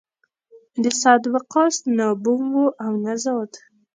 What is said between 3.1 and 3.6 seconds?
زاد.